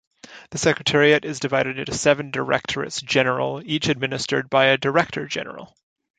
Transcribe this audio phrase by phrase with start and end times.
[0.49, 5.75] The Secretariat is divided into seven directorates-general, each administered by a director-general.